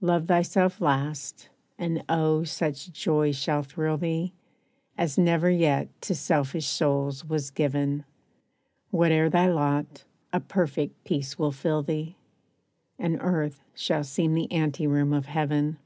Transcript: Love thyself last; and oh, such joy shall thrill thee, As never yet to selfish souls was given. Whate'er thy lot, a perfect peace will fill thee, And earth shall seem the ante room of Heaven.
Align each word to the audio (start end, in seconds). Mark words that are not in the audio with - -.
Love 0.00 0.28
thyself 0.28 0.80
last; 0.80 1.48
and 1.80 2.04
oh, 2.08 2.44
such 2.44 2.92
joy 2.92 3.32
shall 3.32 3.64
thrill 3.64 3.96
thee, 3.96 4.32
As 4.96 5.18
never 5.18 5.50
yet 5.50 5.88
to 6.02 6.14
selfish 6.14 6.66
souls 6.66 7.24
was 7.24 7.50
given. 7.50 8.04
Whate'er 8.92 9.28
thy 9.28 9.48
lot, 9.48 10.04
a 10.32 10.38
perfect 10.38 11.02
peace 11.02 11.40
will 11.40 11.50
fill 11.50 11.82
thee, 11.82 12.14
And 13.00 13.18
earth 13.20 13.64
shall 13.74 14.04
seem 14.04 14.34
the 14.34 14.52
ante 14.52 14.86
room 14.86 15.12
of 15.12 15.26
Heaven. 15.26 15.78